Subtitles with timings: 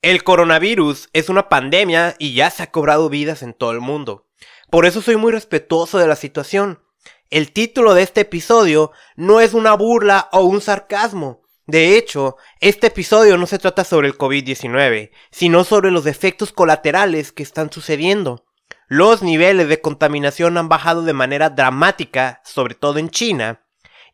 [0.00, 4.28] El coronavirus es una pandemia y ya se ha cobrado vidas en todo el mundo.
[4.70, 6.84] Por eso soy muy respetuoso de la situación.
[7.30, 11.42] El título de este episodio no es una burla o un sarcasmo.
[11.66, 17.32] De hecho, este episodio no se trata sobre el COVID-19, sino sobre los efectos colaterales
[17.32, 18.46] que están sucediendo.
[18.86, 23.66] Los niveles de contaminación han bajado de manera dramática, sobre todo en China,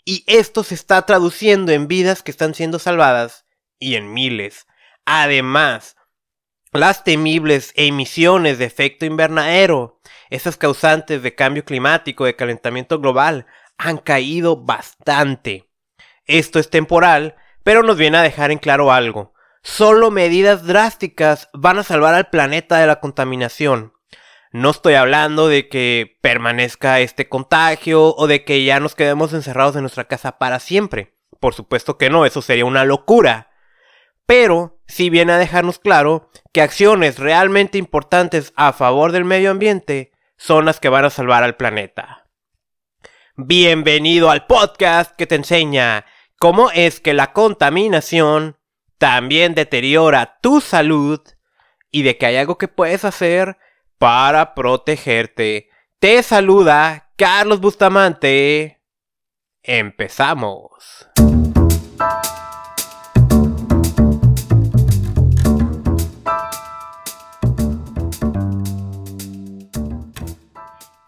[0.06, 3.44] y esto se está traduciendo en vidas que están siendo salvadas
[3.78, 4.66] y en miles.
[5.06, 5.96] Además,
[6.72, 10.00] las temibles emisiones de efecto invernadero,
[10.30, 13.46] esas causantes de cambio climático, de calentamiento global,
[13.78, 15.70] han caído bastante.
[16.26, 19.34] Esto es temporal, pero nos viene a dejar en claro algo.
[19.62, 23.92] Solo medidas drásticas van a salvar al planeta de la contaminación.
[24.52, 29.76] No estoy hablando de que permanezca este contagio o de que ya nos quedemos encerrados
[29.76, 31.14] en nuestra casa para siempre.
[31.40, 33.53] Por supuesto que no, eso sería una locura
[34.26, 40.12] pero sí viene a dejarnos claro que acciones realmente importantes a favor del medio ambiente
[40.36, 42.26] son las que van a salvar al planeta.
[43.36, 46.06] Bienvenido al podcast que te enseña
[46.38, 48.58] cómo es que la contaminación
[48.98, 51.20] también deteriora tu salud
[51.90, 53.56] y de que hay algo que puedes hacer
[53.98, 55.68] para protegerte.
[55.98, 58.80] Te saluda Carlos Bustamante.
[59.62, 61.08] Empezamos.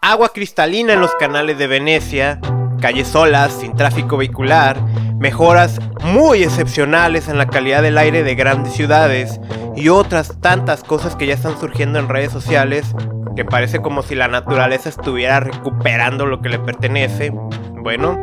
[0.07, 2.39] Agua cristalina en los canales de Venecia,
[2.79, 4.81] calles solas, sin tráfico vehicular,
[5.19, 9.41] mejoras muy excepcionales en la calidad del aire de grandes ciudades
[9.75, 12.95] y otras tantas cosas que ya están surgiendo en redes sociales
[13.35, 17.33] que parece como si la naturaleza estuviera recuperando lo que le pertenece.
[17.73, 18.17] Bueno,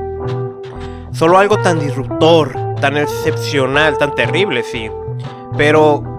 [1.12, 4.90] solo algo tan disruptor, tan excepcional, tan terrible, sí.
[5.58, 6.13] Pero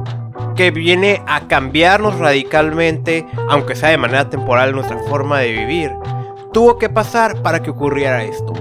[0.55, 5.91] que viene a cambiarnos radicalmente, aunque sea de manera temporal, nuestra forma de vivir,
[6.53, 8.53] tuvo que pasar para que ocurriera esto.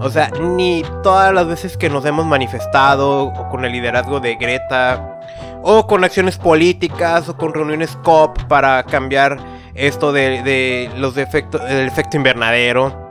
[0.00, 4.36] O sea, ni todas las veces que nos hemos manifestado, o con el liderazgo de
[4.36, 5.20] Greta,
[5.62, 9.38] o con acciones políticas, o con reuniones COP para cambiar
[9.74, 13.07] esto de, los defectos, del efecto invernadero,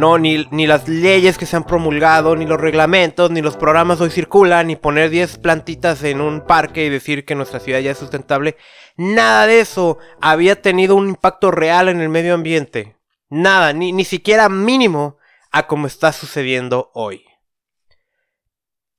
[0.00, 4.00] no, ni, ni, las leyes que se han promulgado, ni los reglamentos, ni los programas
[4.00, 7.90] hoy circulan, ni poner 10 plantitas en un parque y decir que nuestra ciudad ya
[7.90, 8.56] es sustentable.
[8.96, 12.96] Nada de eso había tenido un impacto real en el medio ambiente.
[13.28, 15.18] Nada, ni, ni siquiera mínimo
[15.52, 17.26] a como está sucediendo hoy.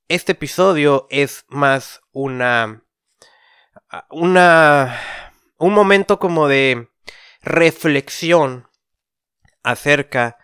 [0.08, 2.84] Este episodio es más una...
[4.12, 5.02] una...
[5.58, 6.90] un momento como de
[7.42, 8.68] reflexión
[9.64, 10.38] acerca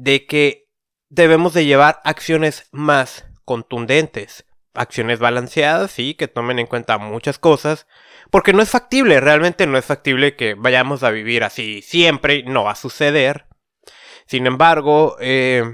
[0.00, 0.68] de que
[1.10, 7.86] debemos de llevar acciones más contundentes, acciones balanceadas, sí, que tomen en cuenta muchas cosas,
[8.30, 12.64] porque no es factible, realmente no es factible que vayamos a vivir así siempre, no
[12.64, 13.46] va a suceder.
[14.26, 15.64] Sin embargo, eh,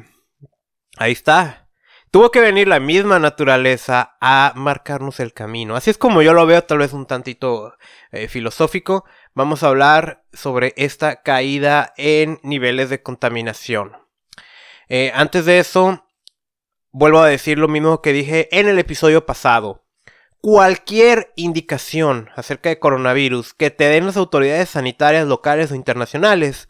[0.97, 1.69] ahí está.
[2.11, 5.77] Tuvo que venir la misma naturaleza a marcarnos el camino.
[5.77, 7.75] Así es como yo lo veo, tal vez un tantito
[8.11, 9.05] eh, filosófico.
[9.35, 14.06] Vamos a hablar sobre esta caída en niveles de contaminación.
[14.89, 16.07] Eh, antes de eso,
[16.93, 19.85] vuelvo a decir lo mismo que dije en el episodio pasado.
[20.41, 26.69] Cualquier indicación acerca de coronavirus que te den las autoridades sanitarias locales o internacionales,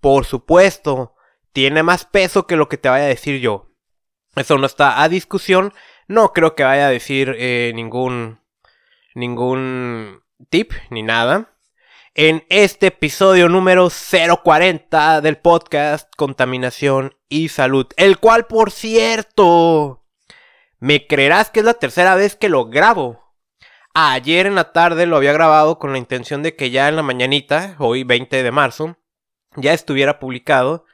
[0.00, 1.14] por supuesto,
[1.52, 3.70] tiene más peso que lo que te vaya a decir yo.
[4.34, 5.74] Eso no está a discusión.
[6.08, 8.40] No creo que vaya a decir eh, ningún
[9.14, 11.51] ningún tip ni nada
[12.14, 20.04] en este episodio número 040 del podcast Contaminación y Salud, el cual por cierto,
[20.78, 23.22] me creerás que es la tercera vez que lo grabo.
[23.94, 27.02] Ayer en la tarde lo había grabado con la intención de que ya en la
[27.02, 28.98] mañanita, hoy 20 de marzo,
[29.56, 30.84] ya estuviera publicado.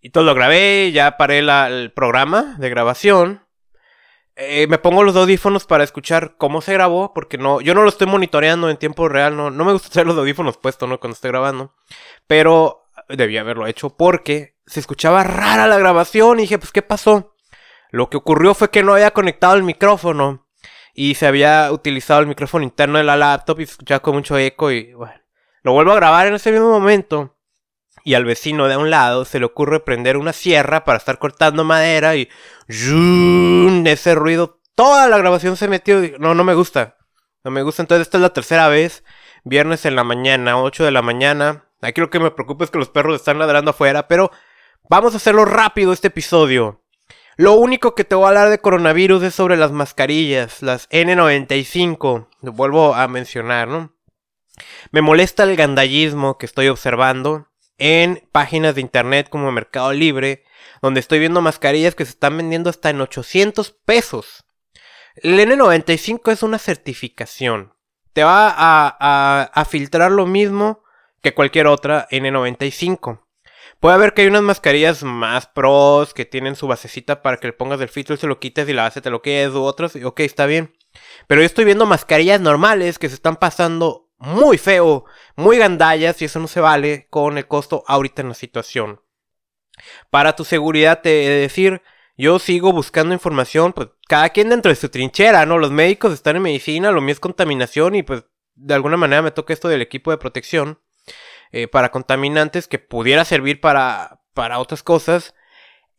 [0.00, 3.43] Y todo lo grabé, ya paré el programa de grabación.
[4.36, 7.88] Eh, me pongo los audífonos para escuchar cómo se grabó, porque no, yo no lo
[7.88, 10.98] estoy monitoreando en tiempo real, no, no me gusta tener los audífonos puestos, ¿no?
[10.98, 11.74] Cuando estoy grabando.
[12.26, 17.34] Pero debía haberlo hecho porque se escuchaba rara la grabación y dije, pues, ¿qué pasó?
[17.90, 20.48] Lo que ocurrió fue que no había conectado el micrófono
[20.94, 24.36] y se había utilizado el micrófono interno de la laptop y se escuchaba con mucho
[24.36, 25.14] eco y bueno.
[25.62, 27.33] Lo vuelvo a grabar en ese mismo momento
[28.04, 31.64] y al vecino de un lado se le ocurre prender una sierra para estar cortando
[31.64, 32.28] madera y
[32.68, 36.00] ese ruido, toda la grabación se metió.
[36.18, 36.98] No, no me gusta.
[37.42, 37.82] No me gusta.
[37.82, 39.04] Entonces esta es la tercera vez.
[39.42, 41.64] Viernes en la mañana, 8 de la mañana.
[41.80, 44.30] Aquí lo que me preocupa es que los perros están ladrando afuera, pero
[44.88, 46.82] vamos a hacerlo rápido este episodio.
[47.36, 52.28] Lo único que te voy a hablar de coronavirus es sobre las mascarillas, las N95,
[52.40, 53.92] lo vuelvo a mencionar, ¿no?
[54.92, 57.48] Me molesta el gandallismo que estoy observando
[57.78, 60.44] en páginas de internet como Mercado Libre,
[60.82, 64.44] donde estoy viendo mascarillas que se están vendiendo hasta en 800 pesos.
[65.16, 67.72] El N95 es una certificación.
[68.12, 70.82] Te va a, filtrar lo mismo
[71.22, 73.20] que cualquier otra N95.
[73.80, 77.52] Puede haber que hay unas mascarillas más pros que tienen su basecita para que le
[77.52, 79.96] pongas el filtro y se lo quites y la base te lo quedes u otras.
[79.96, 80.76] Y ok, está bien.
[81.26, 85.04] Pero yo estoy viendo mascarillas normales que se están pasando muy feo,
[85.36, 89.00] muy gandallas y eso no se vale con el costo ahorita en la situación.
[90.10, 91.82] Para tu seguridad te he de decir,
[92.16, 95.58] yo sigo buscando información, pues cada quien dentro de su trinchera, ¿no?
[95.58, 98.24] Los médicos están en medicina, lo mío es contaminación y pues
[98.54, 100.78] de alguna manera me toca esto del equipo de protección.
[101.56, 105.36] Eh, para contaminantes que pudiera servir para, para otras cosas.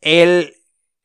[0.02, 0.54] El,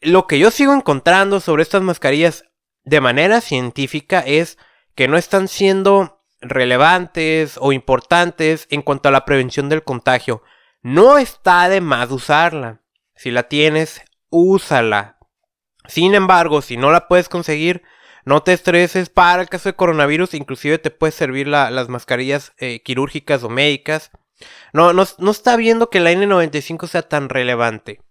[0.02, 2.44] lo que yo sigo encontrando sobre estas mascarillas
[2.84, 4.58] de manera científica es
[4.94, 10.44] que no están siendo relevantes o importantes en cuanto a la prevención del contagio.
[10.82, 12.82] No está de más usarla.
[13.16, 15.18] Si la tienes, úsala.
[15.88, 17.84] Sin embargo, si no la puedes conseguir,
[18.26, 19.10] no te estreses.
[19.10, 24.12] Para el caso de coronavirus, inclusive te puede servir las mascarillas eh, quirúrgicas o médicas.
[24.74, 28.02] No, no, no está viendo que la N95 sea tan relevante.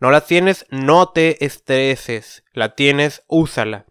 [0.00, 2.44] No la tienes, no te estreses.
[2.52, 3.86] La tienes, úsala.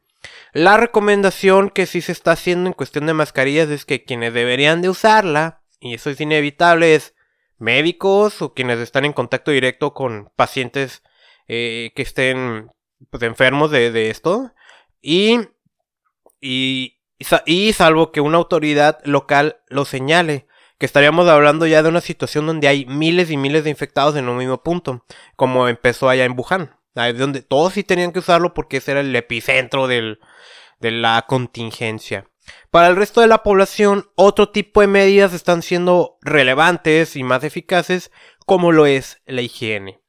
[0.54, 4.82] La recomendación que sí se está haciendo en cuestión de mascarillas es que quienes deberían
[4.82, 7.16] de usarla, y eso es inevitable, es
[7.58, 11.04] médicos o quienes están en contacto directo con pacientes
[11.48, 12.72] eh, que estén
[13.10, 14.52] pues, enfermos de, de esto.
[15.02, 15.40] Y,
[16.40, 17.00] y,
[17.46, 20.48] y salvo que una autoridad local lo señale
[20.78, 24.28] que estaríamos hablando ya de una situación donde hay miles y miles de infectados en
[24.28, 25.06] un mismo punto,
[25.38, 29.16] como empezó allá en Wuhan, donde todos sí tenían que usarlo porque ese era el
[29.16, 30.18] epicentro de
[30.80, 32.28] la contingencia.
[32.72, 37.44] Para el resto de la población, otro tipo de medidas están siendo relevantes y más
[37.44, 38.12] eficaces,
[38.46, 40.02] como lo es la higiene.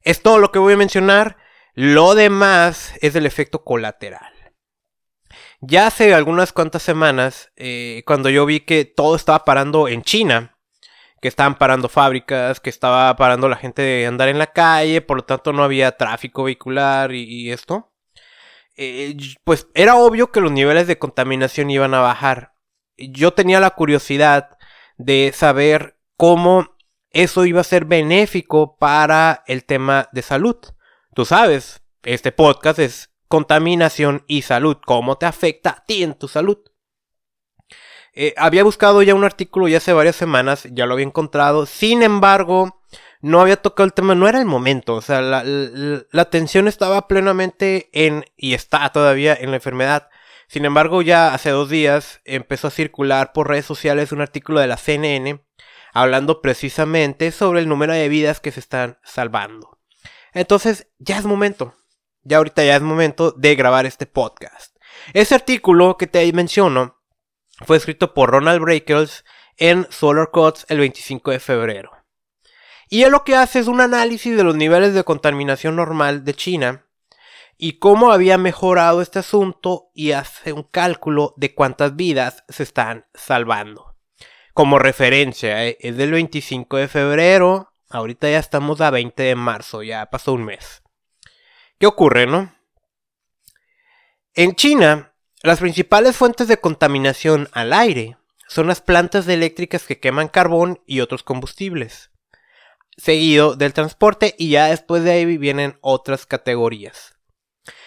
[0.00, 1.36] Es todo lo que voy a mencionar.
[1.74, 4.32] Lo demás es el efecto colateral.
[5.60, 10.51] Ya hace algunas cuantas semanas, eh, cuando yo vi que todo estaba parando en China,
[11.22, 15.18] que estaban parando fábricas, que estaba parando la gente de andar en la calle, por
[15.18, 17.92] lo tanto no había tráfico vehicular y, esto,
[18.76, 22.54] eh, pues era obvio que los niveles de contaminación iban a bajar.
[22.96, 24.58] Yo tenía la curiosidad
[24.96, 26.74] de saber cómo
[27.10, 30.56] eso iba a ser benéfico para el tema de salud.
[31.14, 34.78] Tú sabes, este podcast es contaminación y salud.
[34.84, 36.58] ¿Cómo te afecta a ti en tu salud?
[38.14, 41.66] Eh, había buscado ya un artículo ya hace varias semanas, ya lo había encontrado.
[41.66, 42.82] Sin embargo,
[43.20, 44.94] no había tocado el tema, no era el momento.
[44.94, 45.42] O sea, la,
[46.20, 50.08] atención estaba plenamente en, y está todavía en la enfermedad.
[50.48, 54.66] Sin embargo, ya hace dos días empezó a circular por redes sociales un artículo de
[54.66, 55.42] la CNN
[55.94, 59.78] hablando precisamente sobre el número de vidas que se están salvando.
[60.32, 61.74] Entonces, ya es momento
[62.24, 64.76] ya ahorita ya es momento de grabar este podcast.
[65.12, 67.01] Ese artículo que te menciono
[67.64, 69.24] fue escrito por Ronald Breakers
[69.56, 71.90] en Solar Cuts el 25 de febrero.
[72.88, 76.34] Y él lo que hace es un análisis de los niveles de contaminación normal de
[76.34, 76.86] China
[77.56, 83.06] y cómo había mejorado este asunto y hace un cálculo de cuántas vidas se están
[83.14, 83.96] salvando.
[84.52, 89.82] Como referencia, eh, es del 25 de febrero, ahorita ya estamos a 20 de marzo,
[89.82, 90.82] ya pasó un mes.
[91.78, 92.52] ¿Qué ocurre, no?
[94.34, 95.11] En China,
[95.42, 98.16] las principales fuentes de contaminación al aire
[98.48, 102.10] son las plantas eléctricas que queman carbón y otros combustibles,
[102.96, 107.16] seguido del transporte y ya después de ahí vienen otras categorías.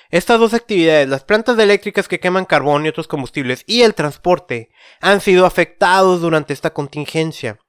[0.10, 4.70] Estas dos actividades, las plantas eléctricas que queman carbón y otros combustibles y el transporte,
[5.02, 7.60] han sido afectados durante esta contingencia,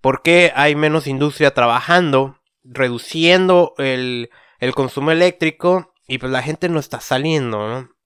[0.00, 4.30] porque hay menos industria trabajando, reduciendo el,
[4.74, 7.97] consumo eléctrico y pues la gente no está saliendo, ¿no?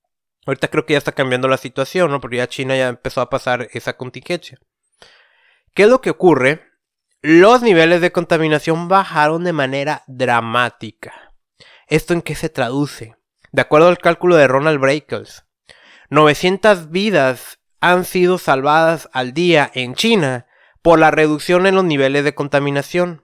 [0.46, 2.20] Ahorita creo que ya está cambiando la situación, ¿no?
[2.20, 4.58] Porque ya China ya empezó a pasar esa contingencia.
[5.74, 6.72] ¿Qué es lo que ocurre?
[7.22, 11.34] Los niveles de contaminación bajaron de manera dramática.
[11.86, 13.14] ¿Esto en qué se traduce?
[13.52, 15.44] De acuerdo al cálculo de Ronald Breakles,
[16.10, 20.46] 900 vidas han sido salvadas al día en China
[20.82, 23.21] por la reducción en los niveles de contaminación.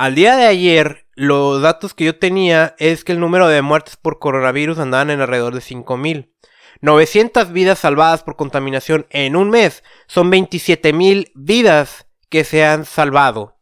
[0.00, 3.98] Al día de ayer, los datos que yo tenía es que el número de muertes
[3.98, 6.32] por coronavirus andaban en alrededor de 5000.
[6.80, 13.58] 900 vidas salvadas por contaminación en un mes son 27.000 vidas que se han salvado.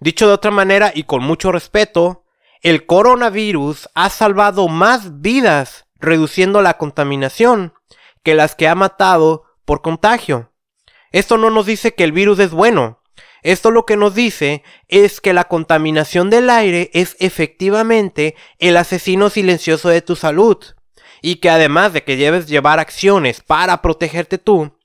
[0.00, 2.24] Dicho de otra manera y con mucho respeto,
[2.62, 7.74] el coronavirus ha salvado más vidas reduciendo la contaminación
[8.24, 10.50] que las que ha matado por contagio.
[11.12, 13.04] Esto no nos dice que el virus es bueno.
[13.46, 19.30] Esto lo que nos dice es que la contaminación del aire es efectivamente el asesino
[19.30, 20.56] silencioso de tu salud.
[21.22, 24.76] Y que además de que debes llevar acciones para protegerte tú,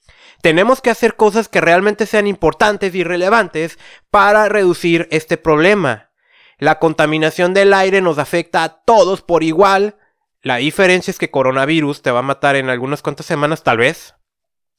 [0.44, 3.80] tenemos que hacer cosas que realmente sean importantes y relevantes
[4.12, 6.12] para reducir este problema.
[6.60, 9.98] La contaminación del aire nos afecta a todos por igual.
[10.44, 14.14] La diferencia es que coronavirus te va a matar en algunas cuantas semanas, tal vez.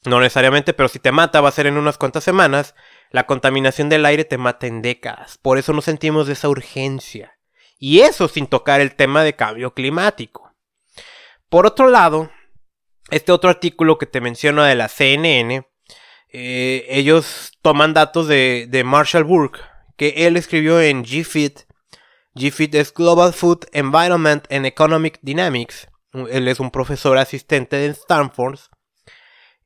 [0.05, 2.77] No necesariamente, pero si te mata va a ser en unas cuantas semanas.
[3.13, 5.39] La contaminación del aire te mata en décadas.
[5.39, 7.39] Por eso nos sentimos esa urgencia.
[7.79, 10.55] Y eso sin tocar el tema de cambio climático.
[11.49, 12.31] Por otro lado,
[13.11, 15.67] este otro artículo que te menciono de la CNN,
[16.33, 19.61] eh, ellos toman datos de, de Marshall Burke,
[19.99, 21.61] que él escribió en GFIT.
[22.35, 25.89] GFIT es Global Food Environment and Economic Dynamics.
[26.31, 28.59] Él es un profesor asistente de Stanford.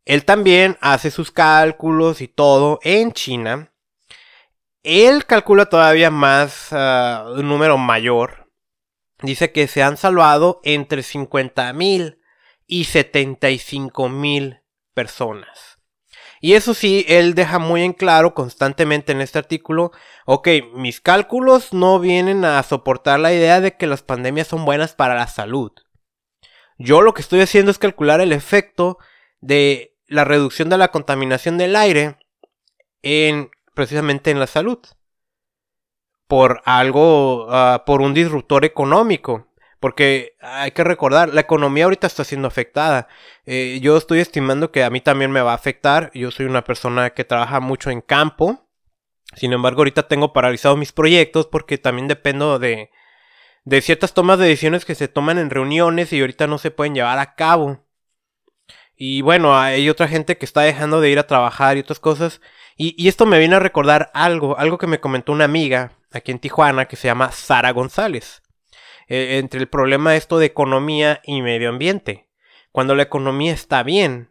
[0.06, 3.72] Él también hace sus cálculos y todo en China.
[4.84, 8.48] Él calcula todavía más uh, un número mayor.
[9.20, 12.20] Dice que se han salvado entre 50.000
[12.68, 14.60] y 75 mil
[14.94, 15.78] personas.
[16.40, 19.90] Y eso sí, él deja muy en claro constantemente en este artículo,
[20.26, 24.94] ok, mis cálculos no vienen a soportar la idea de que las pandemias son buenas
[24.94, 25.72] para la salud.
[26.78, 28.98] Yo lo que estoy haciendo es calcular el efecto
[29.40, 32.18] de la reducción de la contaminación del aire
[33.02, 34.78] en precisamente en la salud.
[36.26, 39.46] Por algo, uh, por un disruptor económico.
[39.78, 43.08] Porque hay que recordar, la economía ahorita está siendo afectada.
[43.44, 46.10] Eh, yo estoy estimando que a mí también me va a afectar.
[46.14, 48.66] Yo soy una persona que trabaja mucho en campo.
[49.34, 52.90] Sin embargo, ahorita tengo paralizados mis proyectos porque también dependo de,
[53.64, 56.94] de ciertas tomas de decisiones que se toman en reuniones y ahorita no se pueden
[56.94, 57.85] llevar a cabo.
[58.96, 62.40] Y bueno, hay otra gente que está dejando de ir a trabajar y otras cosas.
[62.78, 66.38] Y, esto me viene a recordar algo, algo que me comentó una amiga aquí en
[66.38, 68.42] Tijuana que se llama Sara González.
[69.08, 72.28] Eh, entre el problema esto de economía y medio ambiente.
[72.72, 74.30] Cuando la economía está bien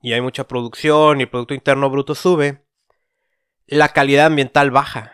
[0.00, 2.64] y hay mucha producción y el Producto Interno Bruto sube,
[3.66, 5.12] la calidad ambiental baja.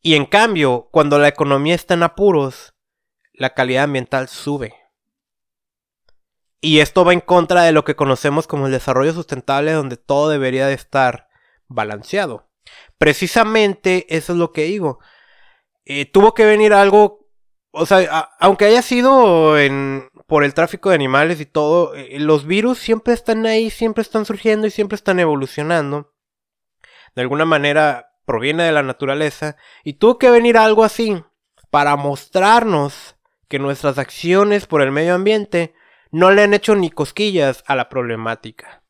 [0.00, 2.74] Y en cambio, cuando la economía está en apuros,
[3.32, 4.85] la calidad ambiental sube.
[6.60, 10.30] Y esto va en contra de lo que conocemos como el desarrollo sustentable donde todo
[10.30, 11.28] debería de estar
[11.68, 12.48] balanceado.
[12.98, 14.98] Precisamente eso es lo que digo.
[15.84, 17.28] Eh, tuvo que venir algo,
[17.70, 22.46] o sea, aunque haya sido en, por el tráfico de animales y todo, eh, los
[22.46, 26.14] virus siempre están ahí, siempre están surgiendo y siempre están evolucionando.
[27.14, 31.22] De alguna manera proviene de la naturaleza y tuvo que venir algo así
[31.70, 33.16] para mostrarnos
[33.48, 35.74] que nuestras acciones por el medio ambiente
[36.16, 38.82] no le han hecho ni cosquillas a la problemática.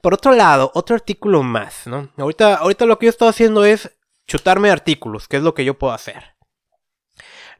[0.00, 2.10] Por otro lado, otro artículo más, ¿no?
[2.16, 3.96] Ahorita, ahorita lo que yo estoy haciendo es
[4.26, 6.34] chutarme artículos, que es lo que yo puedo hacer.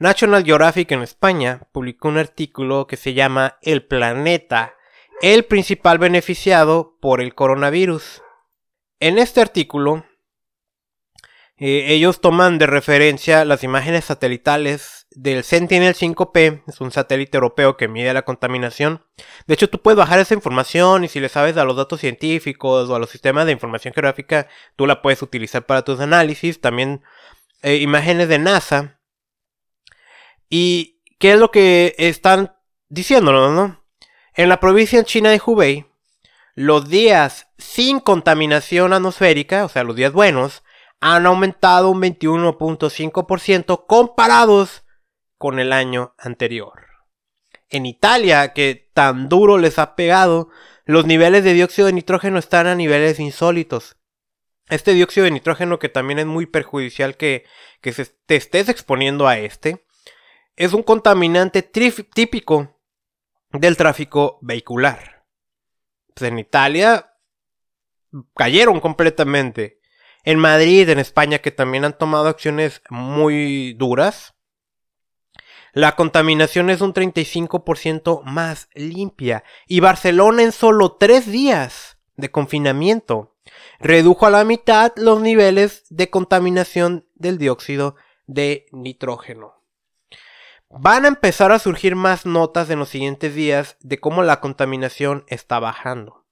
[0.00, 4.74] National Geographic en España publicó un artículo que se llama El planeta,
[5.20, 8.20] el principal beneficiado por el coronavirus.
[8.98, 10.04] En este artículo,
[11.56, 17.76] eh, ellos toman de referencia las imágenes satelitales del Sentinel 5P, es un satélite europeo
[17.76, 19.04] que mide la contaminación.
[19.46, 22.88] De hecho, tú puedes bajar esa información y si le sabes a los datos científicos
[22.88, 26.60] o a los sistemas de información geográfica, tú la puedes utilizar para tus análisis.
[26.60, 27.02] También
[27.62, 29.00] eh, imágenes de NASA.
[30.48, 32.56] ¿Y qué es lo que están
[32.88, 33.82] diciéndonos, no?
[34.34, 35.86] En la provincia china de Hubei,
[36.54, 40.62] los días sin contaminación atmosférica, o sea, los días buenos,
[41.00, 44.81] han aumentado un 21.5% comparados
[45.42, 46.86] con el año anterior.
[47.68, 50.50] En Italia, que tan duro les ha pegado,
[50.84, 53.96] los niveles de dióxido de nitrógeno están a niveles insólitos.
[54.68, 57.44] Este dióxido de nitrógeno, que también es muy perjudicial que,
[57.80, 59.84] que se te estés exponiendo a este,
[60.54, 62.80] es un contaminante típico
[63.50, 65.24] del tráfico vehicular.
[66.14, 67.16] Pues en Italia
[68.36, 69.80] cayeron completamente.
[70.22, 74.36] En Madrid, en España, que también han tomado acciones muy duras,
[75.72, 79.44] la contaminación es un 35% más limpia.
[79.66, 83.34] Y Barcelona en solo tres días de confinamiento
[83.80, 89.62] redujo a la mitad los niveles de contaminación del dióxido de nitrógeno.
[90.68, 95.24] Van a empezar a surgir más notas en los siguientes días de cómo la contaminación
[95.28, 96.24] está bajando.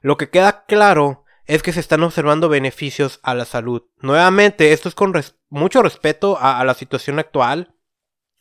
[0.00, 3.82] Lo que queda claro es que se están observando beneficios a la salud.
[4.00, 5.14] Nuevamente, esto es con
[5.48, 7.74] mucho respeto a, la situación actual.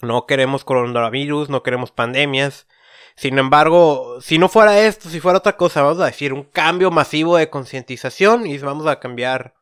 [0.01, 2.67] No queremos coronavirus, no queremos pandemias.
[3.15, 6.91] Sin embargo, si no fuera esto, si fuera otra cosa, vamos a decir un cambio
[6.91, 9.55] masivo de concientización y vamos a cambiar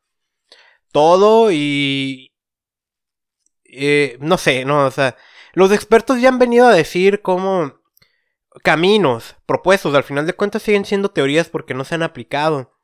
[0.91, 2.33] todo y...
[3.63, 5.17] Eh, no sé, no, o sea,
[5.53, 7.73] los expertos ya han venido a decir cómo
[8.63, 12.77] caminos propuestos, al final de cuentas siguen siendo teorías porque no se han aplicado,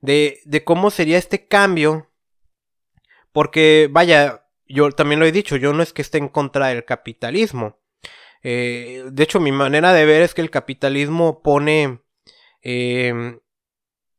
[0.00, 2.10] de, de cómo sería este cambio,
[3.32, 6.84] porque vaya, yo también lo he dicho, yo no es que esté en contra del
[6.84, 7.78] capitalismo.
[8.42, 12.02] Eh, de hecho, mi manera de ver es que el capitalismo pone
[12.62, 13.38] eh,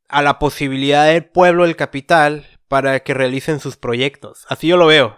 [0.07, 4.45] a la posibilidad del pueblo el capital para que realicen sus proyectos.
[4.49, 5.17] Así yo lo veo.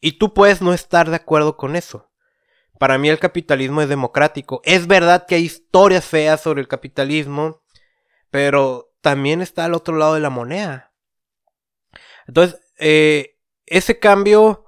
[0.00, 2.10] Y tú puedes no estar de acuerdo con eso.
[2.78, 4.62] Para mí el capitalismo es democrático.
[4.64, 7.62] Es verdad que hay historias feas sobre el capitalismo,
[8.30, 10.94] pero también está al otro lado de la moneda.
[12.26, 13.29] Entonces, eh,
[13.70, 14.66] ese cambio,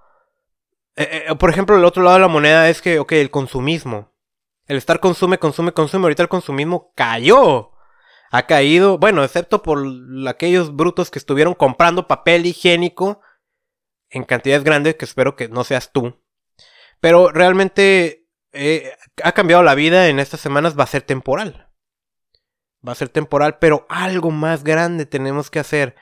[0.97, 4.13] eh, eh, por ejemplo, el otro lado de la moneda es que, ok, el consumismo.
[4.67, 6.05] El estar consume, consume, consume.
[6.05, 7.73] Ahorita el consumismo cayó.
[8.31, 9.85] Ha caído, bueno, excepto por
[10.27, 13.21] aquellos brutos que estuvieron comprando papel higiénico
[14.09, 16.23] en cantidades grandes, que espero que no seas tú.
[17.01, 21.69] Pero realmente eh, ha cambiado la vida en estas semanas, va a ser temporal.
[22.87, 25.97] Va a ser temporal, pero algo más grande tenemos que hacer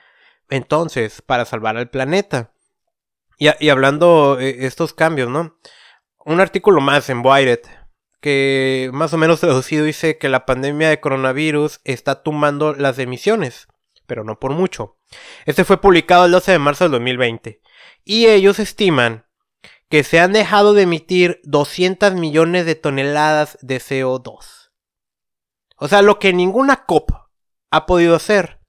[0.51, 2.53] entonces para salvar al planeta.
[3.41, 5.59] Y, hablando de estos cambios, ¿no?
[6.27, 7.61] Un artículo más en Wired
[8.21, 13.67] que más o menos traducido dice que la pandemia de coronavirus está tumbando las emisiones,
[14.07, 14.99] pero no por mucho.
[15.47, 17.63] Este fue publicado el 12 de marzo del 2020
[18.05, 19.25] y ellos estiman
[19.89, 24.71] que se han dejado de emitir 200 millones de toneladas de CO2.
[25.79, 27.11] O sea, lo que ninguna COP
[27.71, 28.61] ha podido hacer,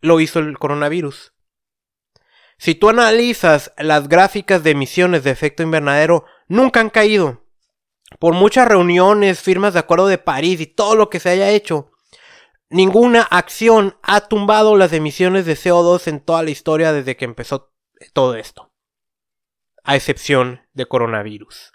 [0.00, 1.33] lo hizo el coronavirus.
[2.64, 7.44] Si tú analizas las gráficas de emisiones de efecto invernadero, nunca han caído.
[8.18, 11.90] Por muchas reuniones, firmas de acuerdo de París y todo lo que se haya hecho,
[12.70, 17.70] ninguna acción ha tumbado las emisiones de CO2 en toda la historia desde que empezó
[18.14, 18.72] todo esto
[19.82, 21.72] a excepción de coronavirus.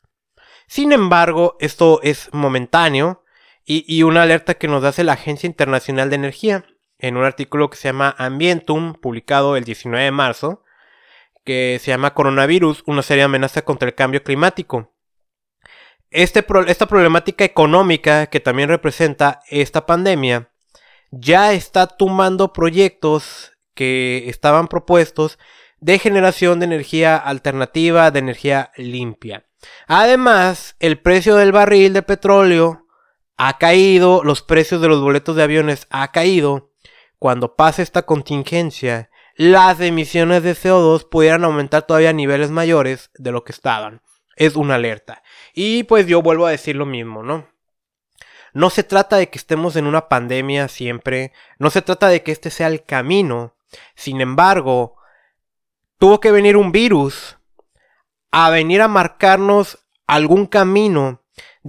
[0.65, 3.23] Sin embargo, esto es momentáneo
[3.63, 6.65] y, una alerta que nos hace la Agencia Internacional de Energía
[6.97, 10.63] en un artículo que se llama Ambientum, publicado el 19 de marzo,
[11.43, 14.93] que se llama Coronavirus, una seria amenaza contra el cambio climático.
[16.11, 20.49] Este esta problemática económica que también representa esta pandemia
[21.11, 25.39] ya está tumbando proyectos que estaban propuestos
[25.79, 29.45] de generación de energía alternativa, de energía limpia.
[29.87, 32.85] Además, el precio del barril de petróleo
[33.37, 36.73] ha caído, los precios de los boletos de aviones ha caído.
[37.17, 43.31] Cuando pase esta contingencia, las emisiones de CO2 pudieran aumentar todavía a niveles mayores de
[43.31, 44.01] lo que estaban.
[44.35, 45.23] Es una alerta.
[45.53, 47.47] Y pues yo vuelvo a decir lo mismo, ¿no?
[48.51, 52.33] No se trata de que estemos en una pandemia siempre, no se trata de que
[52.33, 53.55] este sea el camino.
[53.95, 54.97] Sin embargo,
[55.99, 57.37] tuvo que venir un virus
[58.31, 61.18] a venir a marcarnos algún camino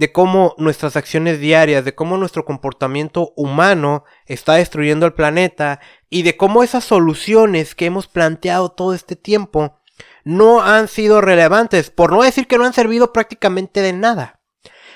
[0.01, 6.23] de cómo nuestras acciones diarias, de cómo nuestro comportamiento humano está destruyendo el planeta y
[6.23, 9.77] de cómo esas soluciones que hemos planteado todo este tiempo
[10.23, 14.41] no han sido relevantes, por no decir que no han servido prácticamente de nada.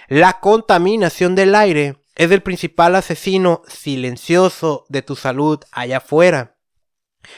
[0.08, 6.58] La contaminación del aire es el principal asesino silencioso de tu salud allá afuera.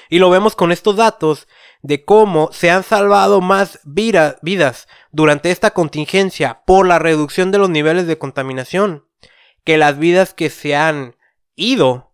[0.10, 1.50] Y lo vemos con estos datos
[1.88, 7.70] de cómo se han salvado más vidas durante esta contingencia por la reducción de los
[7.70, 9.06] niveles de contaminación
[9.64, 11.16] que las vidas que se han
[11.56, 12.14] ido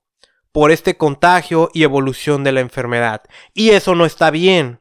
[0.52, 3.24] por este contagio y evolución de la enfermedad.
[3.56, 4.80] Y eso no está bien.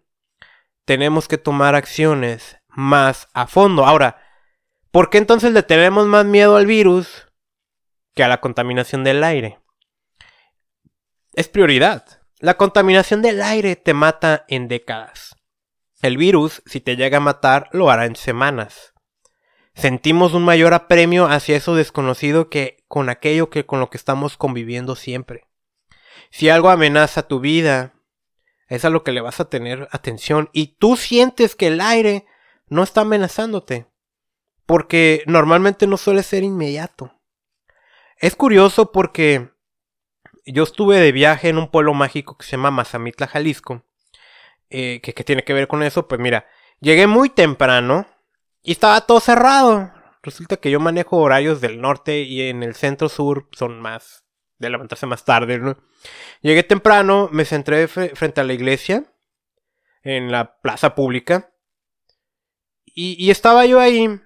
[0.84, 3.86] Tenemos que tomar acciones más a fondo.
[3.86, 4.20] Ahora,
[4.90, 7.28] ¿por qué entonces le tenemos más miedo al virus
[8.14, 9.58] que a la contaminación del aire?
[11.32, 12.21] Es prioridad.
[12.42, 15.36] La contaminación del aire te mata en décadas.
[16.00, 18.94] El virus, si te llega a matar, lo hará en semanas.
[19.74, 24.36] Sentimos un mayor apremio hacia eso desconocido que con aquello que con lo que estamos
[24.36, 25.46] conviviendo siempre.
[26.32, 27.94] Si algo amenaza tu vida,
[28.66, 32.26] es a lo que le vas a tener atención y tú sientes que el aire
[32.66, 33.86] no está amenazándote,
[34.66, 37.20] porque normalmente no suele ser inmediato.
[38.16, 39.51] Es curioso porque
[40.44, 43.84] yo estuve de viaje en un pueblo mágico que se llama Mazamitla, Jalisco.
[44.70, 46.08] Eh, ¿qué, tiene que ver con eso?
[46.08, 46.46] Pues mira,
[46.80, 48.06] llegué muy temprano
[48.62, 49.92] y estaba todo cerrado.
[50.22, 54.24] Resulta que yo manejo horarios del norte y en el centro sur son más
[54.58, 55.60] de levantarse más tarde.
[56.40, 59.04] Llegué temprano, me centré frente a la iglesia,
[60.02, 61.52] en la plaza pública,
[62.94, 64.20] y, estaba yo ahí,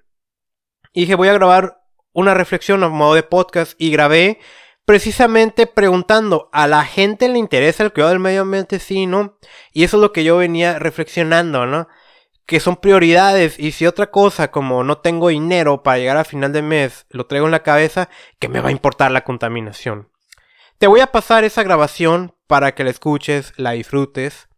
[0.92, 1.80] y dije, voy a grabar
[2.12, 4.40] una reflexión a modo de podcast, y grabé
[4.86, 8.78] precisamente preguntando, ¿a la gente le interesa el cuidado del medio ambiente?
[8.78, 9.36] Sí, ¿no?
[9.72, 11.88] Y eso es lo que yo venía reflexionando, ¿no?
[12.46, 16.52] Que son prioridades y si otra cosa como no tengo dinero para llegar a final
[16.52, 20.08] de mes lo traigo en la cabeza, ¿qué me va a importar la contaminación?
[20.78, 24.48] Te voy a pasar esa grabación para que la escuches, la disfrutes.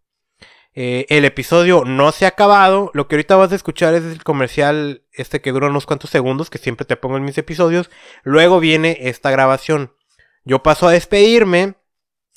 [0.75, 2.91] Eh, el episodio no se ha acabado.
[2.93, 6.51] Lo que ahorita vas a escuchar es el comercial este que dura unos cuantos segundos
[6.51, 7.89] que siempre te pongo en mis episodios.
[8.25, 9.95] Luego viene esta grabación.
[10.45, 11.75] Yo paso a despedirme.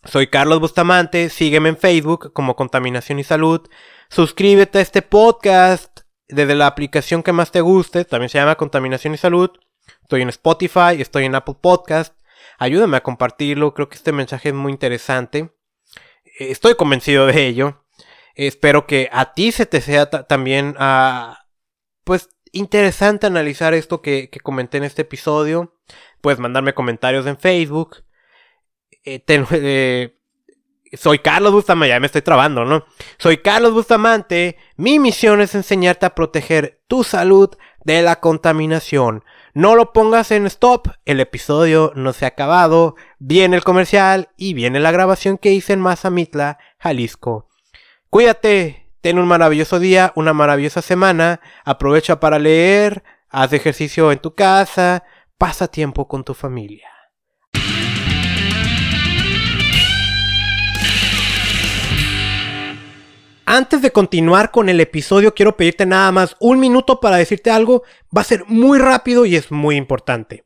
[0.03, 1.29] Soy Carlos Bustamante.
[1.29, 3.69] Sígueme en Facebook como Contaminación y Salud.
[4.09, 8.05] Suscríbete a este podcast desde la aplicación que más te guste.
[8.05, 9.51] También se llama Contaminación y Salud.
[10.01, 12.15] Estoy en Spotify, estoy en Apple Podcast.
[12.57, 15.51] Ayúdame a compartirlo, creo que este mensaje es muy interesante.
[16.25, 17.85] Eh, estoy convencido de ello.
[18.35, 21.45] Espero que a ti se te sea también ah,
[22.03, 25.79] pues interesante analizar esto que, comenté en este episodio.
[26.21, 28.03] Puedes mandarme comentarios en Facebook.
[29.03, 30.17] Eh, eh,
[30.93, 32.85] soy Carlos Bustamante, ya me estoy trabando, ¿no?
[33.17, 34.57] Soy Carlos Bustamante.
[34.75, 37.49] Mi misión es enseñarte a proteger tu salud
[37.83, 39.23] de la contaminación.
[39.53, 44.53] No lo pongas en stop, el episodio no se ha acabado, viene el comercial y
[44.53, 47.49] viene la grabación que hice en Mazamitla, Jalisco.
[48.09, 54.35] Cuídate, ten un maravilloso día, una maravillosa semana, aprovecha para leer, haz ejercicio en tu
[54.35, 55.03] casa,
[55.41, 56.87] pasa tiempo con tu familia.
[63.47, 67.81] Antes de continuar con el episodio, quiero pedirte nada más un minuto para decirte algo.
[68.15, 70.43] Va a ser muy rápido y es muy importante.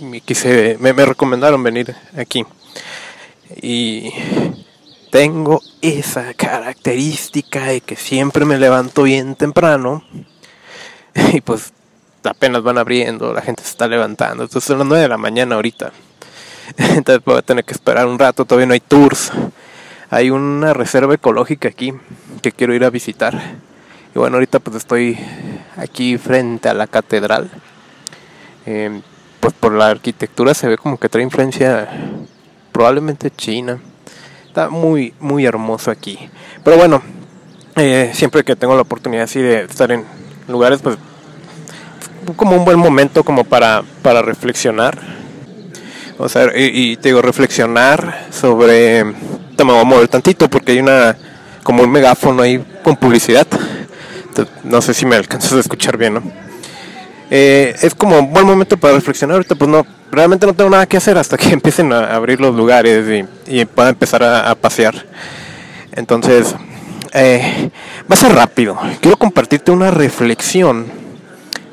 [0.00, 2.44] Me, quise, me, recomendaron venir aquí.
[3.62, 4.12] Y
[5.10, 10.04] tengo esa característica de que siempre me levanto bien temprano.
[11.32, 11.72] Y pues
[12.24, 14.42] apenas van abriendo, la gente se está levantando.
[14.42, 15.92] Entonces son las 9 de la mañana ahorita.
[16.76, 19.32] Entonces voy a tener que esperar un rato, todavía no hay tours.
[20.10, 21.94] Hay una reserva ecológica aquí
[22.42, 23.56] que quiero ir a visitar.
[24.14, 25.18] Y bueno, ahorita pues estoy
[25.76, 27.50] aquí frente a la catedral.
[28.64, 29.02] Em,
[29.40, 31.88] pues por la arquitectura se ve como que trae influencia
[32.72, 33.78] probablemente china.
[34.46, 36.18] Está muy, muy hermoso aquí.
[36.64, 37.02] Pero bueno,
[37.76, 40.04] eh, siempre que tengo la oportunidad así de estar en
[40.48, 40.96] lugares, pues
[42.34, 44.98] como un buen momento como para, para reflexionar.
[46.18, 49.04] O sea, y, te digo, reflexionar sobre...
[49.56, 51.16] Te me voy a mover tantito porque hay una
[51.62, 53.46] como un megáfono ahí con publicidad.
[54.64, 56.22] No sé si me alcanzas a escuchar bien, ¿no?
[57.30, 59.36] Eh, es como un buen momento para reflexionar.
[59.36, 62.54] Ahorita, pues no, realmente no tengo nada que hacer hasta que empiecen a abrir los
[62.54, 64.94] lugares y, pueda empezar a, pasear.
[65.92, 66.54] Entonces,
[67.12, 67.70] eh,
[68.10, 68.78] va a ser rápido.
[69.00, 70.86] Quiero compartirte una reflexión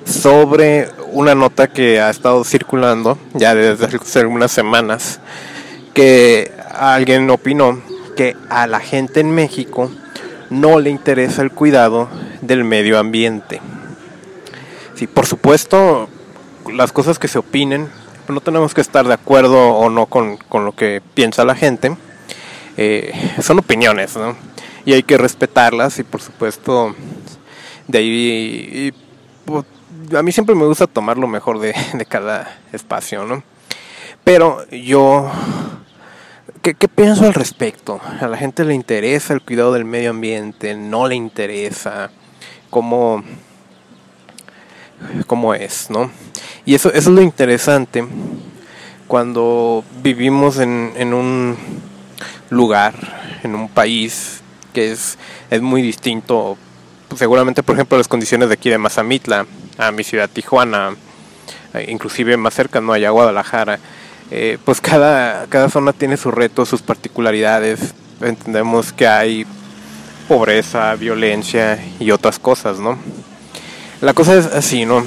[0.05, 5.19] sobre una nota que ha estado circulando ya desde hace algunas semanas,
[5.93, 7.79] que alguien opinó
[8.15, 9.91] que a la gente en México
[10.53, 12.09] no le interesa el cuidado
[12.41, 13.59] del medio ambiente.
[14.93, 16.07] Sí, por supuesto,
[16.71, 17.89] las cosas que se opinen,
[18.27, 21.97] no tenemos que estar de acuerdo o no con, lo que piensa la gente.
[22.77, 23.11] Eh,
[23.41, 24.35] son opiniones, ¿no?
[24.85, 26.95] Y hay que respetarlas y por supuesto
[27.87, 28.93] de ahí...
[29.45, 29.65] Pues,
[30.15, 33.41] a mí siempre me gusta tomar lo mejor de, de cada espacio, ¿no?
[34.23, 35.31] Pero yo
[36.63, 37.99] ¿Qué, pienso al respecto?
[38.21, 42.09] A la gente le interesa el cuidado del medio ambiente, no le interesa
[42.69, 43.21] cómo,
[45.27, 46.09] cómo es, ¿no?
[46.63, 48.07] Y eso, es lo interesante
[49.09, 51.57] cuando vivimos en, en un
[52.49, 52.95] lugar,
[53.43, 55.17] en un país que es,
[55.49, 56.57] es muy distinto,
[57.17, 59.45] seguramente por ejemplo las condiciones de aquí de Mazamitla,
[59.77, 60.95] a mi ciudad Tijuana,
[61.89, 63.79] inclusive más cerca, no allá Guadalajara
[64.35, 67.93] eh, pues cada, cada zona tiene sus retos, sus particularidades.
[68.19, 69.45] Entendemos que hay
[70.27, 72.97] pobreza, violencia y otras cosas, ¿no?
[74.01, 75.05] La cosa es así, ¿no?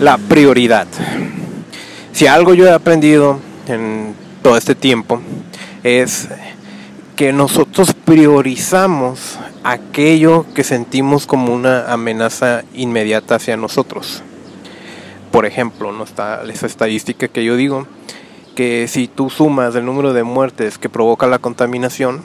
[0.00, 0.86] La prioridad.
[2.12, 5.22] Si algo yo he aprendido en todo este tiempo
[5.82, 6.28] es
[7.16, 14.22] que nosotros priorizamos aquello que sentimos como una amenaza inmediata hacia nosotros
[15.30, 17.86] por ejemplo, no está esa estadística que yo digo,
[18.54, 22.22] que si tú sumas el número de muertes que provoca la contaminación,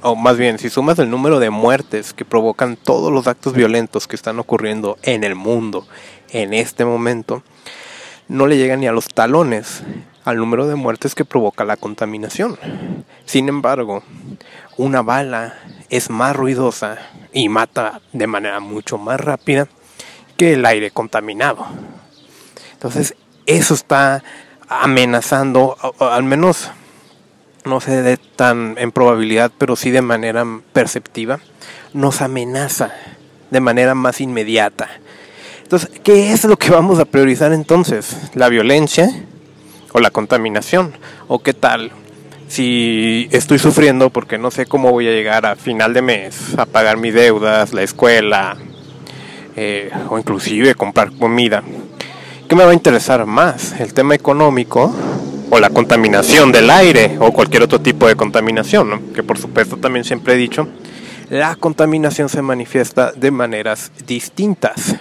[0.00, 4.06] o más bien, si sumas el número de muertes que provocan todos los actos violentos
[4.06, 5.86] que están ocurriendo en el mundo
[6.30, 7.42] en este momento,
[8.28, 9.82] no le llega ni a los talones
[10.24, 12.58] al número de muertes que provoca la contaminación.
[13.24, 14.02] Sin embargo,
[14.76, 15.54] una bala
[15.90, 16.98] es más ruidosa
[17.32, 19.68] y mata de manera mucho más rápida
[20.36, 21.66] que el aire contaminado.
[22.72, 23.14] Entonces,
[23.46, 24.22] eso está
[24.68, 26.70] amenazando, al menos
[27.64, 31.40] no sé de tan en probabilidad, pero sí de manera perceptiva,
[31.92, 32.92] nos amenaza
[33.50, 34.88] de manera más inmediata.
[35.62, 38.16] Entonces, ¿qué es lo que vamos a priorizar entonces?
[38.34, 39.08] ¿La violencia
[39.92, 40.92] o la contaminación?
[41.26, 41.90] ¿O qué tal
[42.48, 46.66] si estoy sufriendo porque no sé cómo voy a llegar a final de mes a
[46.66, 48.56] pagar mis deudas, la escuela,
[49.56, 51.62] eh, o inclusive comprar comida.
[52.48, 53.78] ¿Qué me va a interesar más?
[53.80, 54.94] ¿El tema económico
[55.50, 59.12] o la contaminación del aire o cualquier otro tipo de contaminación?
[59.14, 60.68] Que por supuesto también siempre he dicho,
[61.30, 64.96] la contaminación se manifiesta de maneras distintas.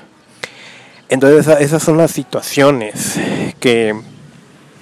[1.10, 3.20] Entonces esas son las situaciones
[3.60, 3.94] que,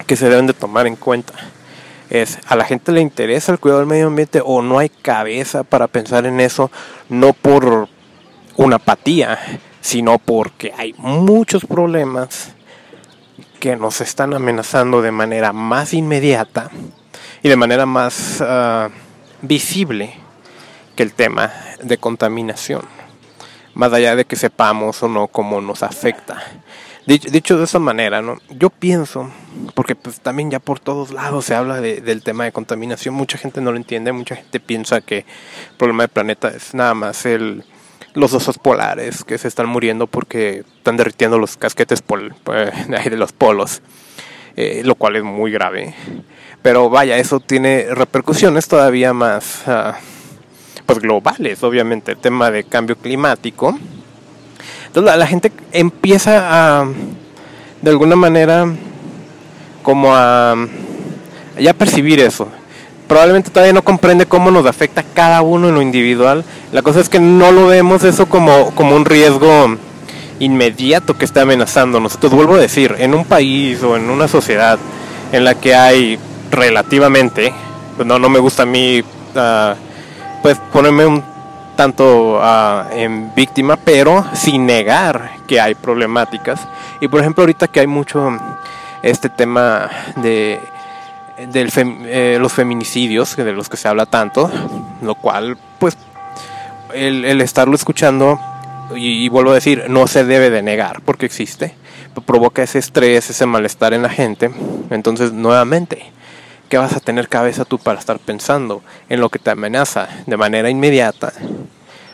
[0.06, 1.34] que se deben de tomar en cuenta.
[2.10, 5.64] Es, a la gente le interesa el cuidado del medio ambiente o no hay cabeza
[5.64, 6.70] para pensar en eso,
[7.08, 7.88] no por
[8.56, 9.38] una apatía,
[9.80, 12.52] sino porque hay muchos problemas
[13.60, 16.70] que nos están amenazando de manera más inmediata
[17.42, 18.90] y de manera más ah,
[19.40, 20.14] visible
[20.96, 22.82] que el tema de contaminación,
[23.74, 26.42] más allá de que sepamos o no cómo nos afecta.
[27.04, 28.38] Dicho, de esa manera, ¿no?
[28.48, 29.28] yo pienso,
[29.74, 33.60] porque pues también ya por todos lados se habla del tema de contaminación, mucha gente
[33.60, 37.64] no lo entiende, mucha gente piensa que el problema del planeta es nada más el,
[38.14, 43.32] los osos polares que se están muriendo porque están derritiendo los casquetes pol, de los
[43.32, 43.82] polos,
[44.56, 45.94] eh, lo cual es muy grave.
[46.62, 49.98] Pero vaya, eso tiene repercusiones todavía más ah,
[50.86, 53.78] pues globales, obviamente, el tema de cambio climático.
[54.86, 56.86] Entonces la, gente empieza a,
[57.80, 58.66] de alguna manera,
[59.82, 60.54] como a
[61.58, 62.48] ya percibir eso
[63.12, 66.46] probablemente todavía no comprende cómo nos afecta cada uno en lo individual.
[66.72, 69.76] La cosa es que no lo vemos eso como, como un riesgo
[70.38, 72.00] inmediato que está amenazando.
[72.00, 74.78] Nosotros vuelvo a decir, en un país o en una sociedad
[75.30, 76.18] en la que hay
[76.50, 77.52] relativamente,
[77.96, 79.74] pues no, no me gusta a mí, uh,
[80.40, 81.22] pues ponerme un
[81.76, 86.66] tanto uh, en víctima, pero sin negar que hay problemáticas.
[87.02, 88.38] Y por ejemplo, ahorita que hay mucho
[89.02, 90.71] este tema de
[91.38, 91.70] de
[92.06, 94.50] eh, los feminicidios, de los que se habla tanto,
[95.00, 95.96] lo cual, pues,
[96.94, 98.38] el, estarlo escuchando,
[98.94, 101.74] y, vuelvo a decir, no se debe de negar porque existe,
[102.26, 104.50] provoca ese estrés, ese malestar en la gente,
[104.90, 106.12] entonces, nuevamente,
[106.68, 110.36] ¿qué vas a tener cabeza tú para estar pensando en lo que te amenaza de
[110.36, 111.32] manera inmediata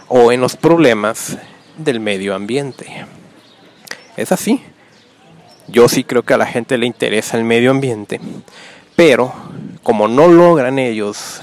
[0.07, 1.39] o en los problemas
[1.77, 3.07] del medio ambiente?
[4.17, 4.63] Es así.
[5.69, 8.21] Yo sí creo que a la gente le interesa el medio ambiente
[8.99, 9.33] pero
[9.85, 11.41] como no logran ellos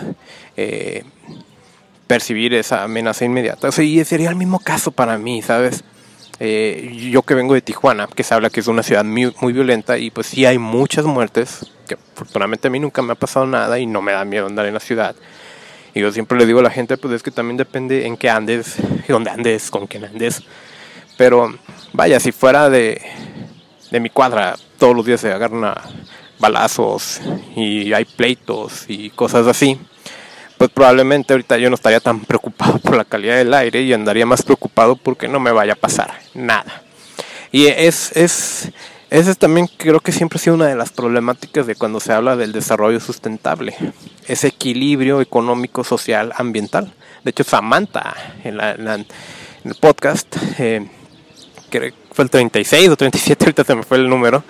[0.58, 1.06] eh,
[2.06, 5.86] percibir esa amenaza inmediata, o y sería el mismo caso para mí, ¿sabes?
[6.41, 9.54] Eh, yo que vengo de Tijuana, que se habla que es una ciudad muy, muy,
[9.54, 13.46] violenta y pues sí hay muchas muertes, que afortunadamente a mí nunca me ha pasado
[13.46, 15.15] nada y no me da miedo andar en la ciudad.
[15.94, 18.30] Y yo siempre le digo a la gente, pues es que también depende en qué
[18.30, 18.76] andes,
[19.08, 20.44] dónde andes, con quién andes.
[21.18, 21.58] Pero
[21.94, 23.02] vaya, si fuera de,
[23.91, 25.63] de mi cuadra, todos los días se agarran
[26.39, 27.21] balazos
[27.56, 29.80] y hay pleitos y cosas así
[30.58, 34.26] pues probablemente ahorita yo no estaría tan preocupado por la calidad del aire y andaría
[34.26, 36.84] más preocupado porque no me vaya a pasar nada.
[37.52, 38.71] Y es, es,
[39.10, 42.36] esa también creo que siempre ha sido una de las problemáticas de cuando se habla
[42.36, 43.76] del desarrollo sustentable,
[44.28, 46.93] ese equilibrio económico, social, ambiental.
[47.24, 49.06] De hecho, Samantha en, en
[49.63, 50.86] el podcast eh,
[51.69, 54.43] que fue el 36 o 37, ahorita se me fue el número,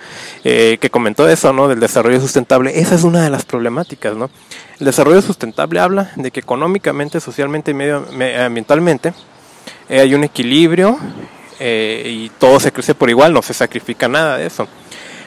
[0.44, 1.68] eh, que comentó eso, ¿no?
[1.68, 2.78] Del desarrollo sustentable.
[2.78, 4.30] Esa es una de las problemáticas, ¿no?
[4.78, 9.12] El desarrollo sustentable habla de que económicamente, socialmente y medioambientalmente
[9.88, 10.98] eh, hay un equilibrio
[11.58, 14.68] eh, y todo se crece por igual, no se sacrifica nada de eso.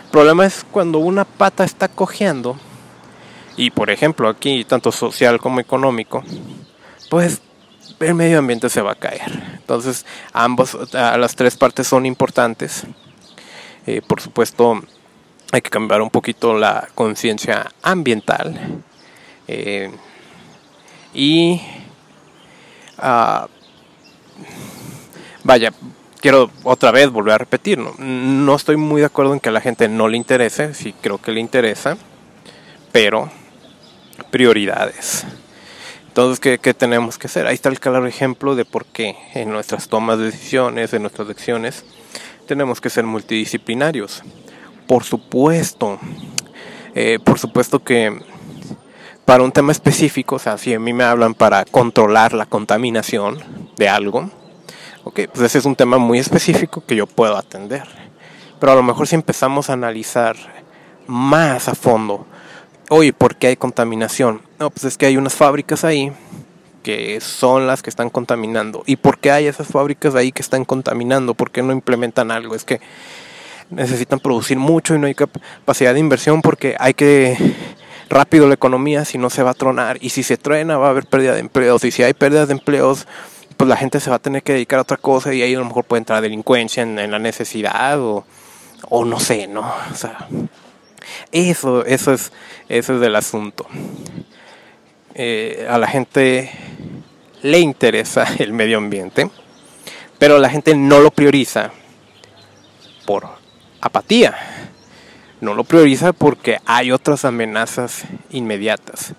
[0.05, 2.57] El problema es cuando una pata está cojeando,
[3.57, 6.23] y por ejemplo aquí, tanto social como económico,
[7.09, 7.41] pues
[7.99, 9.31] el medio ambiente se va a caer.
[9.55, 12.83] Entonces, ambos, las tres partes son importantes.
[13.85, 14.81] Eh, por supuesto,
[15.51, 18.81] hay que cambiar un poquito la conciencia ambiental.
[19.47, 19.91] Eh,
[21.13, 21.61] y
[22.97, 23.47] ah,
[25.43, 25.73] vaya,
[26.21, 27.93] quiero otra vez volver a repetir, ¿no?
[27.97, 31.17] no estoy muy de acuerdo en que a la gente no le interese, sí creo
[31.17, 31.97] que le interesa,
[32.91, 33.29] pero
[34.29, 35.25] prioridades.
[36.19, 37.47] Entonces, ¿qué, tenemos que hacer?
[37.47, 41.29] Ahí está el claro ejemplo de por qué en nuestras tomas de decisiones, en nuestras
[41.29, 41.85] lecciones,
[42.45, 44.21] tenemos que ser multidisciplinarios.
[44.85, 45.97] Por supuesto,
[46.93, 48.21] eh, por supuesto que
[49.23, 53.39] para un tema específico, o sea, si a mí me hablan para controlar la contaminación
[53.77, 54.29] de algo,
[55.05, 57.87] ok, pues ese es un tema muy específico que yo puedo atender.
[58.59, 60.35] Pero a lo mejor si empezamos a analizar
[61.07, 62.27] más a fondo
[62.89, 64.41] oye, ¿por qué hay contaminación?
[64.59, 66.11] No, pues es que hay unas fábricas ahí
[66.83, 68.83] que son las que están contaminando.
[68.85, 71.33] ¿Y por qué hay esas fábricas ahí que están contaminando?
[71.33, 72.55] ¿Por qué no implementan algo?
[72.55, 72.79] Es que
[73.69, 77.37] necesitan producir mucho y no hay capacidad de inversión porque hay que
[78.09, 80.89] rápido la economía si no se va a tronar y si se truena va a
[80.89, 83.05] haber pérdida de empleos y si hay pérdidas de empleos
[83.55, 85.59] pues la gente se va a tener que dedicar a otra cosa y ahí a
[85.59, 88.25] lo mejor puede entrar delincuencia en, la necesidad o,
[88.89, 89.71] o no sé, ¿no?
[89.91, 90.27] O sea,
[91.31, 92.31] eso, eso es,
[92.67, 93.65] eso es del asunto.
[95.15, 96.51] Eh, a la gente
[97.41, 99.29] le interesa el medio ambiente,
[100.17, 101.71] pero la gente no lo prioriza
[103.05, 103.27] por
[103.81, 104.35] apatía.
[105.41, 109.13] No lo prioriza porque hay otras amenazas inmediatas.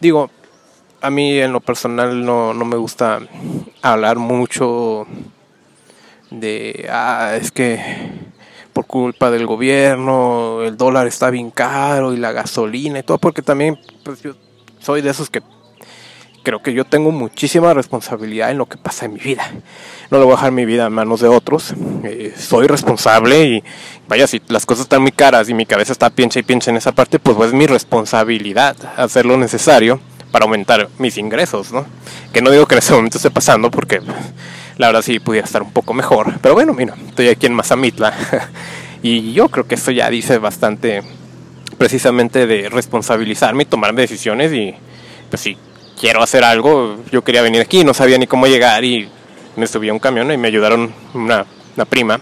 [0.00, 0.30] Digo,
[1.00, 3.20] a mí en lo personal no, no me gusta
[3.82, 5.06] hablar mucho
[6.30, 7.80] de, ah, es que
[8.76, 13.40] por culpa del gobierno, el dólar está bien caro y la gasolina y todo, porque
[13.40, 14.34] también pues yo
[14.80, 15.40] soy de esos que
[16.42, 19.50] creo que yo tengo muchísima responsabilidad en lo que pasa en mi vida.
[20.10, 21.72] No le voy a dejar mi vida en manos de otros.
[22.04, 23.64] Eh, soy responsable y
[24.08, 26.76] vaya, si las cosas están muy caras y mi cabeza está piensa y piensa en
[26.76, 30.00] esa parte, pues, pues es mi responsabilidad hacer lo necesario
[30.32, 31.86] para aumentar mis ingresos, ¿no?
[32.34, 34.02] Que no digo que en ese momento esté pasando porque
[34.78, 36.38] la verdad sí pudiera estar un poco mejor.
[36.40, 38.12] Pero bueno, mira, estoy aquí en Mazamitla
[39.02, 41.02] y yo creo que esto ya dice bastante
[41.78, 44.74] precisamente de responsabilizarme y tomar decisiones y
[45.28, 45.56] pues si
[46.00, 49.08] quiero hacer algo, yo quería venir aquí, no sabía ni cómo llegar y
[49.56, 51.46] me subí a un camión y me ayudaron una,
[51.88, 52.20] prima.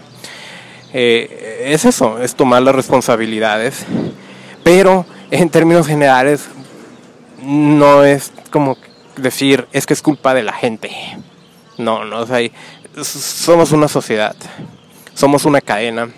[0.93, 3.85] Eh, es eso, es tomar las responsabilidades,
[4.63, 6.47] pero en términos generales
[7.41, 8.77] no es como
[9.17, 10.91] decir es que es culpa de la gente.
[11.77, 12.39] No, no, o sea,
[13.03, 14.35] somos una sociedad,
[15.13, 16.09] somos una cadena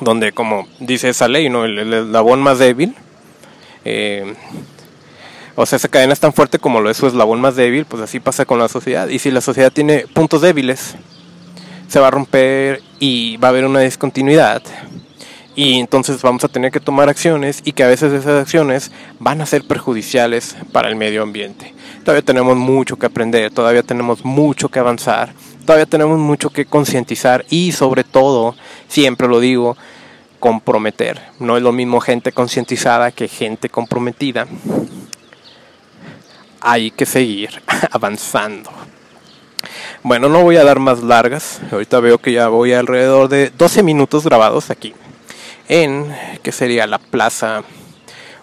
[0.00, 1.64] donde, como dice esa ley, ¿no?
[1.64, 2.94] el, eslabón más débil,
[3.84, 4.34] eh,
[5.56, 8.02] o sea, esa cadena es tan fuerte como lo es su eslabón más débil, pues
[8.02, 9.08] así pasa con la sociedad.
[9.08, 10.96] Y si la sociedad tiene puntos débiles,
[11.86, 14.62] se va a romper y va a haber una discontinuidad.
[15.56, 18.90] Y entonces vamos a tener que tomar acciones y que a veces esas acciones
[19.20, 21.72] van a ser perjudiciales para el medio ambiente.
[22.00, 25.32] Todavía tenemos mucho que aprender, todavía tenemos mucho que avanzar,
[25.64, 28.56] todavía tenemos mucho que concientizar y sobre todo,
[28.88, 29.76] siempre lo digo,
[30.40, 31.20] comprometer.
[31.38, 34.48] No es lo mismo gente concientizada que gente comprometida.
[36.60, 38.70] Hay que seguir avanzando.
[40.02, 41.60] Bueno, no voy a dar más largas.
[41.70, 44.92] Ahorita veo que ya voy alrededor de 12 minutos grabados aquí
[45.68, 47.62] en que sería la plaza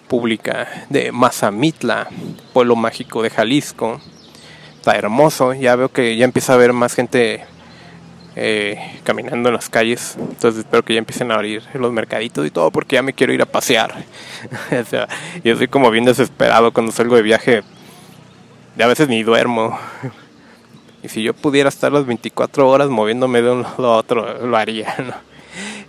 [0.07, 2.09] pública de Mazamitla,
[2.53, 4.01] pueblo mágico de Jalisco.
[4.76, 7.45] Está hermoso, ya veo que ya empieza a haber más gente
[8.36, 10.17] eh, caminando en las calles.
[10.19, 13.34] Entonces espero que ya empiecen a abrir los mercaditos y todo porque ya me quiero
[13.34, 14.03] ir a pasear.
[14.82, 15.07] o sea,
[15.43, 17.63] yo soy como bien desesperado cuando salgo de viaje.
[18.78, 19.78] Y a veces ni duermo.
[21.03, 24.57] y si yo pudiera estar las 24 horas moviéndome de un lado a otro, lo
[24.57, 24.95] haría.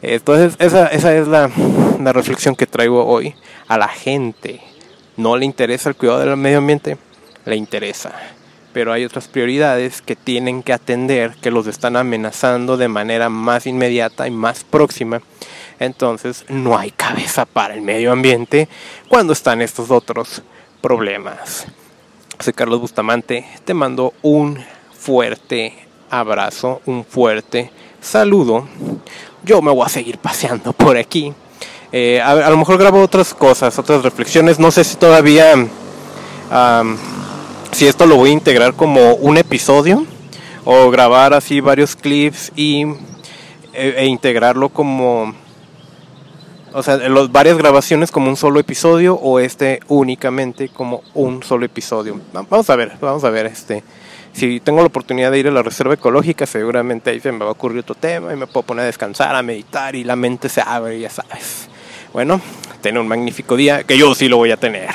[0.02, 1.50] Entonces esa, esa es la,
[2.00, 3.34] la reflexión que traigo hoy.
[3.68, 4.60] A la gente
[5.16, 6.98] no le interesa el cuidado del medio ambiente,
[7.46, 8.12] le interesa
[8.72, 13.66] pero hay otras prioridades que tienen que atender que los están amenazando de manera más
[13.66, 15.20] inmediata y más próxima.
[15.78, 18.68] Entonces no hay cabeza para el medio ambiente
[19.08, 20.42] cuando están estos otros
[20.80, 21.66] problemas.
[22.38, 24.58] Soy Carlos Bustamante, te mando un
[24.92, 25.74] fuerte
[26.10, 28.66] abrazo, un fuerte saludo.
[29.44, 31.32] Yo me voy a seguir paseando por aquí.
[31.90, 34.58] Eh, a, lo mejor grabo otras cosas, otras reflexiones.
[34.58, 35.54] No sé si todavía
[37.72, 40.06] si esto lo voy a integrar como un episodio
[40.64, 42.84] o grabar así varios clips y
[43.72, 45.34] e, e integrarlo como
[46.74, 46.98] o sea,
[47.30, 52.20] varias grabaciones como un solo episodio o este únicamente como un solo episodio.
[52.32, 53.82] Vamos a ver, vamos a ver este
[54.32, 57.46] si tengo la oportunidad de ir a la reserva ecológica, seguramente ahí se me va
[57.46, 60.48] a ocurrir otro tema y me puedo poner a descansar, a meditar y la mente
[60.48, 61.68] se abre, ya sabes.
[62.12, 62.40] Bueno,
[62.80, 64.90] ten un magnífico día, que yo sí lo voy a tener.